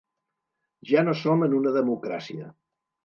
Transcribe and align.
Ja 0.91 1.03
no 1.07 1.15
som 1.19 1.45
en 1.49 1.53
una 1.61 1.75
democràcia. 1.79 2.49